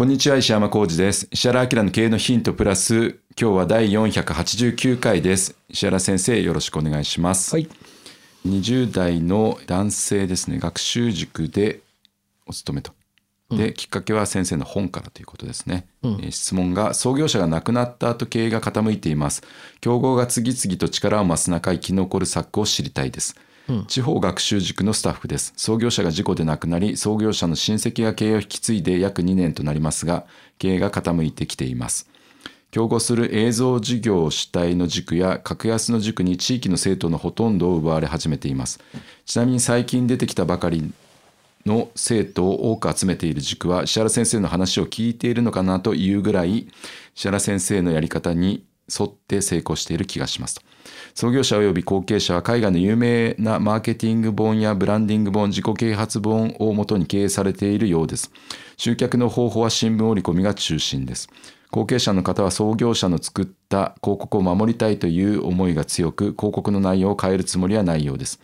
[0.00, 1.28] こんにちは石山浩二です。
[1.30, 5.58] 石原明の経営のヒントプラス今日は第489回です。
[5.68, 7.54] 石原先生よろしくお願いします。
[7.54, 7.68] はい。
[8.46, 10.58] 20代の男性ですね。
[10.58, 11.80] 学習塾で
[12.46, 12.92] お勤めと。
[13.50, 19.42] で、きっかけは先生の本からということですね、えー質問が創業者が亡くなった後経営が傾いています。
[19.82, 23.36] 競合が次々と力を増す中生き残る策を知りたいです、
[23.86, 25.52] 地方学習塾のスタッフです。
[25.56, 30.26] 創業者が事故で亡くなり創業者の親戚が経営を引き継いで約2年となりますが
[30.58, 32.08] 経営が傾いてきています。
[32.70, 38.80] 競合する映像事業主体の塾や格安の塾に地域の生徒のほとんどを奪われ始めています。
[39.26, 40.92] ちなみに最近出てきたばかり
[41.66, 46.68] の生徒を多く集めている塾は石原先生の話を聞いているのかなというぐらい
[47.14, 48.64] 石原先生のやり方に
[48.98, 50.62] 沿って成功している気がしますと。
[51.14, 58.30] 創業者及び後継者は海外の有名なマーケティング本やブランディング本自己啓発本をもとに経営されているようです。
[58.76, 61.28] 集客の方法は新聞折り込みが中心です。
[61.70, 68.40] 後継者の方は創業者の作った広告を守りたいという思いが強く広告の内容を変えるつもりはないようです。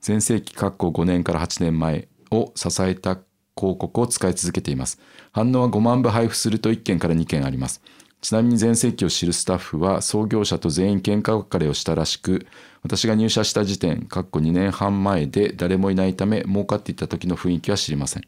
[0.00, 3.18] 全盛期括弧5年から8年前を支えた
[3.56, 5.00] 広告を使い続けています。
[5.32, 7.82] 反応は5万部配布すると1件から2件あります。
[8.20, 12.46] ちなみに全盛期を知るスタッフは創業者と全員喧嘩別れをしたらしく
[12.82, 18.24] 私が入社した時点括弧2年半前で誰もいないため儲かっていた時の雰囲気は知りません。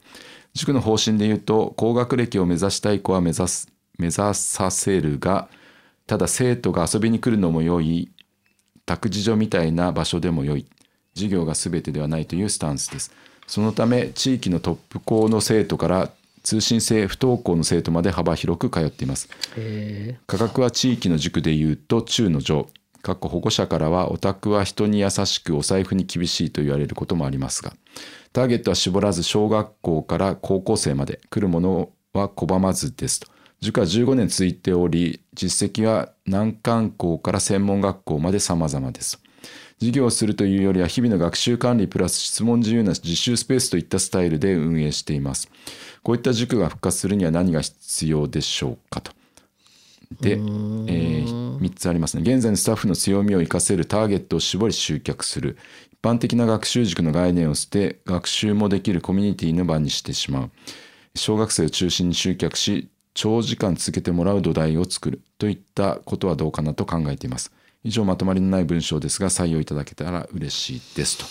[0.55, 3.69] 塾の方針で言うと高学歴を目指したい子は目指す
[3.99, 5.49] 目指させるが
[6.07, 8.11] ただ生徒が遊びに来るのも良い
[8.87, 10.67] 託児所みたいな場所でも良い。
[11.15, 13.13] 授業が全てではないというスタンスです。
[13.47, 16.11] そのため地域のトップ校の生徒から
[16.43, 19.29] 通信制不登校の生徒まで幅広く通っています。
[19.57, 22.69] え価格は地域の塾でいうと中の上。
[23.03, 27.73] かっこ保護者からはオタクは人に優しくお財布に厳しいと言われることもありますが
[28.35, 33.29] ターゲットは絞らず小学校から高校生まで来るものは拒まずですと。
[33.61, 39.21] 塾は15年続いており実績は難関校から専門学校まで様々です
[39.81, 45.51] 授業をするというよりは日々の学習管理プラス質問自由な実習スペースといったスタイルで運営しています
[46.03, 49.13] こういった塾が復活するには何が必要でしょうかと。
[50.21, 52.23] で、えー3つありますね。
[52.23, 55.59] 現在のスタッフの強みを生かせるターゲットを絞り集客する。
[55.93, 60.51] 一般的な学習塾の概念を捨て学習もできるコミュニティの場にしてしまう。
[61.15, 65.21] 小学生を中心に集客し長時間続けてもらう土台を作る。
[65.39, 67.53] といったことはどうかなと考えています。
[67.85, 71.25] 以上まとまりのない文章ですが採用いただけたら嬉しいですと、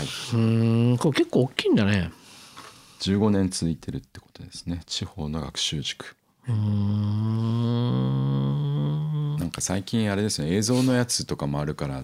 [0.00, 2.10] はい、うんこれ結構大きいんだね。
[3.00, 4.80] 15年続いてるってことですね。
[4.86, 6.16] 地方の学習塾。
[6.48, 6.56] うーん。
[9.36, 10.54] なんか最近あれですね。
[10.54, 12.02] 映像のやつとかもあるから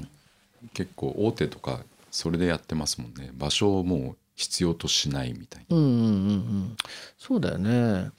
[0.75, 1.81] 結構大手とか
[2.11, 3.31] それでやってますもんね。
[3.35, 5.77] 場所をもう必要としないみたいな。
[5.77, 6.77] うんうんうんうん。
[7.19, 8.11] そうだよね。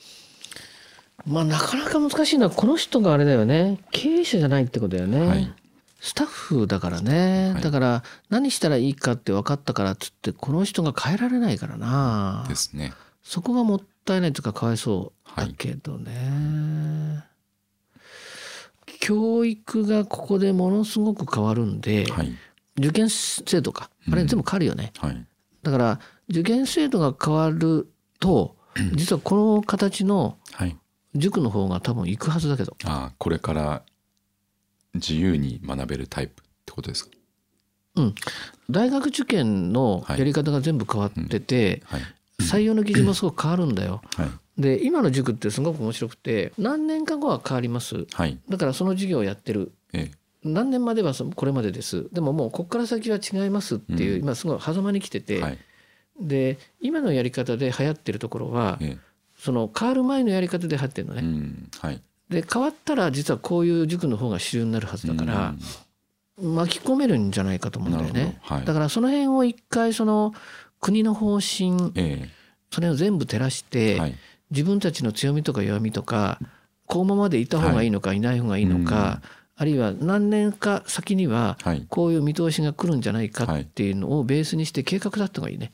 [1.25, 3.79] まあなかなか難しいのはこの人があれだよね。
[3.91, 5.53] 経営者じゃないってことだよね、はい
[6.03, 7.63] スタッフだからね、はい。
[7.63, 12.45] だから何したらいいかって分かったからっつってこの人が変えられないからな。
[12.49, 12.91] ですね。
[13.21, 17.23] そこがもったいないというかかわいそうだけどね、
[18.99, 22.35] 教育がここでものすごく変わるんで、はい。
[22.79, 23.91] 受験制度か。
[24.11, 25.25] あれ全部変わるよね、はい。
[25.61, 25.99] だから
[26.29, 28.55] 受験制度が変わると
[28.93, 30.75] 実はこの形のはい。
[31.13, 32.75] 塾の方が多分行くはずだけど。
[32.85, 33.83] ああこれから
[34.93, 37.11] 自由に学べるタイプってことですか？
[37.95, 38.15] うん。
[38.69, 42.01] 大学受験のやり方が全部変わってて、はい。
[42.41, 44.01] 採用の基準もすごく変わるんだよ。
[44.15, 44.29] はい。
[44.57, 48.05] で今の塾ってすごく面白くて何年か後は変わります。
[48.13, 48.39] はい。
[48.49, 49.71] だからその授業をやってる。
[49.93, 50.17] ええ。
[50.43, 52.07] 何年まではそこれまでです。
[52.11, 54.21] でももうここから先は違いますっていう、うん。
[54.21, 55.57] 今すごい狭間に来てて、はい。
[56.19, 58.97] で今のやり方で流行ってるところはええ。
[59.37, 61.21] その変わる前のやり方で流行ってるのね。
[61.21, 61.69] うん。
[61.79, 62.01] はい
[62.31, 65.53] で変わったら実はこういう塾の方が主流になるはずだから、
[66.41, 68.39] 巻き込めるんじゃないかと思うんだよね。
[68.41, 68.65] はい。
[68.65, 70.33] だからその辺を一回その
[70.79, 72.29] 国の方針え
[72.71, 74.15] それを全部照らして、えはい。
[74.49, 76.39] 自分たちの強みとか弱みとか
[76.85, 79.21] このままでいた方がいいのか、い、ない方がいいのか、
[79.55, 81.85] あるいは何年か先にははい。
[81.89, 85.73] こういう見通しが来るんじゃないかっていうのをベースにして計画だった方がいいね。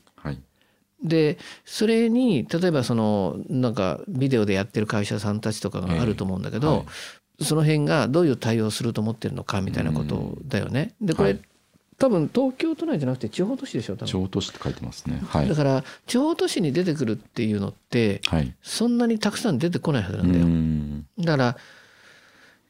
[1.00, 7.44] はいでそれに例えばそのなんかビデオでやってる会社さんたちとかがあると思うんだけど、ええはい。
[7.44, 10.94] その辺がどういう対応をすると思ってるのかみたいなことだよね。
[11.00, 11.40] でこれ、はい。
[11.98, 14.06] 多分東京都内じゃなくて地方都市でしょ多分。
[14.06, 15.20] 地方都市って書いてますね。
[15.24, 15.48] はい。
[15.48, 18.52] だから地方都市に出てくるっていうのってはい。
[18.62, 20.46] そんなにたくさん出てこないはずなうんだよ。
[20.46, 21.06] ん。
[21.24, 21.56] だから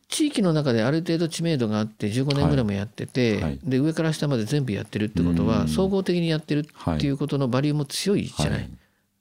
[0.08, 3.43] 地域の中である程度知名度があって15年ぐらいもやってて、はい。
[3.43, 3.60] はい。
[3.62, 5.49] で上から下まで全部やってるってことうん。
[5.49, 8.60] は総合的にやってるっていうことのバリューも強いじゃない。
[8.60, 8.70] はい。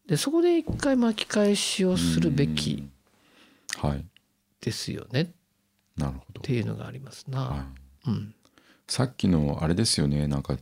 [0.07, 2.87] でそこで一回巻き返しをするべき
[3.77, 4.05] はい。
[4.61, 5.21] ですよね。
[5.21, 5.27] っ
[5.97, 6.41] なるほど。
[6.41, 7.39] ていうのがありますな。
[7.41, 7.65] は
[8.07, 8.09] い。
[8.09, 8.33] うん、
[8.87, 10.27] さっきのあれですよね。
[10.27, 10.57] なんか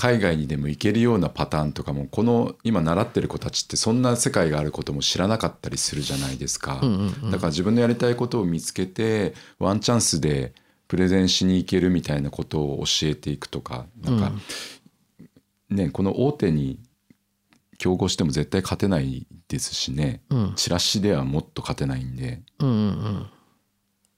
[0.00, 7.30] 海外にでも行けるようなパターンとかもこの今習ってる子たちってそんな世界があることも知らなかったりするじゃないですか、うんうんうん。
[7.30, 10.54] だから自分のやりたいことを見つけてワンチャンスで
[10.88, 14.32] プレゼンしに行けるみたいなことを教えていくとかなんか、
[15.68, 16.78] ねこの大手に
[17.76, 20.22] 競合しても絶対勝てないですしね。
[20.30, 20.52] うん。
[20.56, 22.40] チラシではもっと勝てないんで。
[22.58, 23.26] うんうんうん。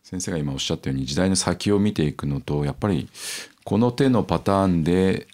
[0.05, 3.09] 先生が今おっしゃったように時代の先を見ていくのとやっぱり
[3.65, 5.27] この手のパターンで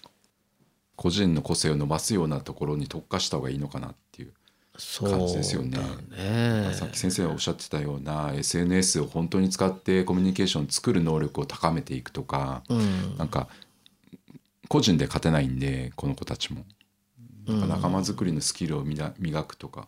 [0.99, 4.33] 個人の個性を伸ばすようなところに特化した方がいいのかなっていう
[4.99, 5.77] 感じですよね。
[5.77, 6.73] だね。
[6.73, 13.17] さっき先生がおっしゃってたような SNS を本当に使ってコミュニケーションを作る能力を高めていくとかうん。
[13.17, 13.47] なんか
[14.67, 16.65] 個人で勝てないんでこの子たちも。
[17.47, 19.87] 仲間作りのスキルを磨磨くとか。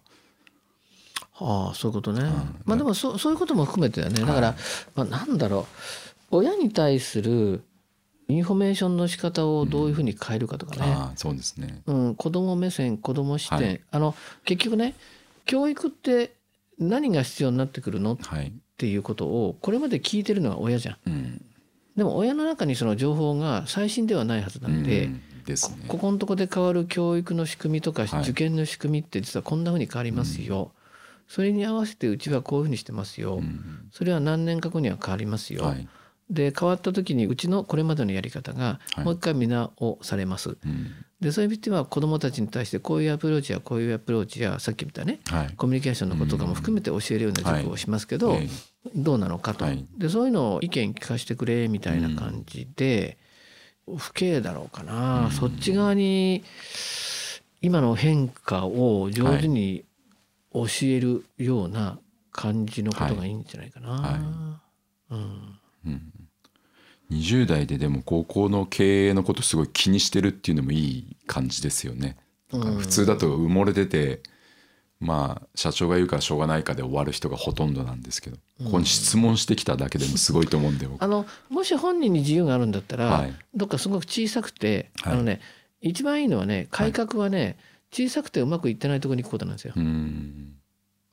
[1.42, 2.22] ああそういうことね。
[2.24, 2.62] ん。
[2.64, 4.22] まあでもそそういうことも含めてだね。
[4.22, 4.56] だから、
[4.96, 5.68] まあ、なんだろ
[6.32, 6.38] う。
[6.38, 7.66] 親に対する
[8.32, 11.82] インフォメーションの仕方をどういうふうに変えるかとかね、ああそうですね。
[11.86, 12.16] うん。
[12.16, 13.82] 子供目線子供視点、はい。
[13.92, 14.96] あの結局ね
[15.46, 16.34] 教育って
[16.80, 18.14] 何が必要になってくるの？
[18.14, 18.54] っはい。
[18.78, 20.98] ていうことをこれまで聞いてるのは親じゃん。
[21.06, 21.46] うん。
[21.96, 25.22] でも親の中にその情報が最新ではないはずなんで、うん。
[25.46, 25.86] ですね。
[25.88, 28.22] ここのとこで変わる教育の仕組みとかはい。
[28.22, 30.72] 受験の仕組みって実はこんなふうに変わりますよ、
[31.28, 33.90] それに合わせてうちはこういうふうにしてますよ、うん。
[33.92, 35.88] それは何年か後には変わりますよ、はい
[36.32, 39.06] で変わった時にうちのこれまでのやり方がはい。
[39.06, 40.92] もう一回見直されます、うん。
[41.20, 45.54] でそういう意味では子どもたちに対してこういうアプローチやこういうアプローチやさっき言ったねはい。
[45.56, 49.86] コミュニケーションのこととかも含めて教えるような塾をしますけど、ええどうなのかと、はい。
[49.98, 53.20] でそういうのを意見聞かせてくれみたいな感じで、
[53.96, 56.44] 不敬だろうかな、そっち側に
[57.62, 59.86] 今の変化を上手に
[60.52, 62.00] 教えるような
[62.32, 63.30] 感じのことがい。
[63.30, 63.90] いんじゃないかな。
[63.90, 64.60] は
[65.12, 65.60] うん
[67.12, 72.18] 20代ででも高校の経営のことすごい気にしてるっていうのもいい感じですよね。
[72.52, 74.22] 普通だと埋もれてて
[75.00, 81.02] まあ社長が言うからしょうがないかで終わる人がほとんどなんですけどここに質問してきただけでもすごいと思うんで僕。
[81.04, 83.34] あのもし本人に自由があるんだったら、はい。
[83.56, 85.14] どっかすごく小さくて、はい。
[85.14, 85.42] あのね
[85.82, 87.58] 一番いいのはね改革はね、
[87.92, 89.74] 小さくてうまくいってないところに行くことなんですよ。
[89.76, 89.80] う。
[89.82, 90.54] ん。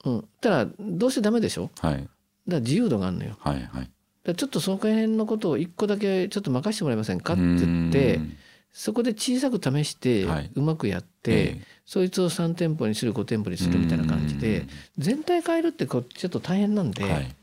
[0.05, 1.71] うん、ただどうせダメでしょ？
[1.77, 2.09] だかはい
[2.47, 3.37] ら自由度があるのよ。
[3.41, 3.91] はいはい
[4.35, 8.37] ちょっとその辺のことを一個だけちょっと任せてもらえませんかって言ってうん。
[8.73, 10.51] そこで小さく試してはい。
[10.55, 11.63] うまくやって、ええ。
[11.87, 14.67] そいつを3店舗にする5店舗にするみたいな感じで
[14.99, 17.35] 全体変えるってこうちょっと大変なんで、はい。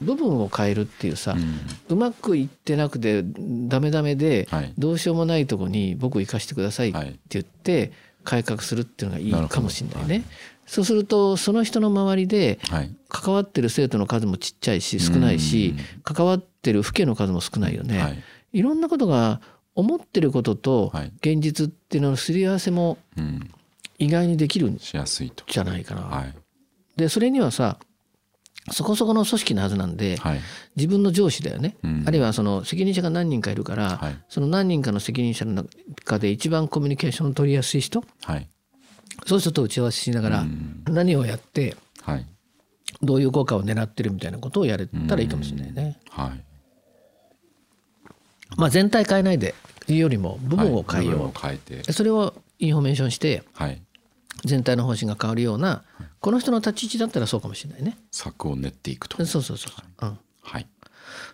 [0.00, 1.58] 部分を変えるっていうさ、うん。
[1.88, 4.72] うまくいってなくてダメダメではい。
[4.78, 7.92] どうしようもないとこに僕行かせてくださいってはい言って
[8.28, 10.22] 改革するっていうのがいいかもしれないね。
[10.66, 12.94] そうするとその人の周りではい。
[13.08, 17.98] 関わってる生徒の数もちっちゃいし少ないし関わってる父兄の数も少ないよね。
[17.98, 18.22] はい。
[18.52, 19.40] いろんなことが
[19.74, 21.12] 思ってることとはい。
[21.22, 23.50] 現実っていうののすり合わせもうん。
[23.98, 26.02] 意外にできるんじゃないかな。
[26.02, 26.34] はい。
[26.96, 27.78] でそれにはさ
[28.70, 30.40] そこそこの組織のはずなんではい。
[30.76, 32.04] 自分の上司だよね、うん。
[32.06, 34.16] あるいはその責任者が何人かいるから、はい。
[34.28, 35.64] その何人かの責任者の
[35.96, 38.48] 中で一番コミュニケーションを取りやすい人はい。
[39.26, 40.84] そういう人と打ち合わせしながらうん。
[40.88, 42.26] 何をやってはい。
[43.02, 45.98] どういう効果を狙ってるみたいなことをやれたらいいかもしれないね。
[46.10, 46.44] はい。
[48.56, 49.54] まあ、全体変えないで
[49.86, 51.60] いうよりも部分を変えよう、はい
[51.92, 53.82] それをインフォメーションしてはい。
[54.44, 55.82] 全体の方針が変わるような
[56.20, 57.96] この人の立ち位置だったらそうかもしれないね。
[58.10, 60.66] 策を練っていくとそうそうそう、うん、はい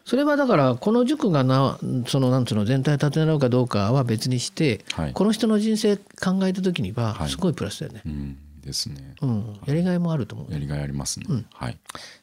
[0.05, 8.03] それはだからこの塾がなそのなんつうの全体立て直るかどうかは別にして、はいこの人の人生考えた時にははいすごいプラスだよね。
[8.05, 10.53] うんですねうん、やりがいもあると思う。
[10.53, 11.79] やりがいありますね、はい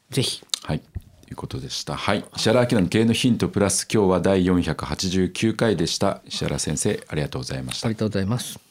[0.09, 1.95] ぜひはいということでした。
[1.95, 2.25] はい。
[2.35, 6.21] 石原明の経営のヒントプラス今日は第489回でした。
[6.25, 7.87] 石原先生、ありがとうございました。
[7.87, 8.70] ありがとうございます。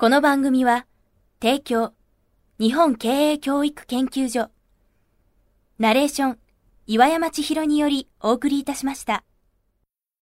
[0.00, 0.86] この番組は
[1.42, 1.92] 提供
[2.58, 4.48] 日本経営教育研究所
[5.78, 6.38] ナレーション
[6.86, 9.24] 岩山千尋によりお送りいたしました。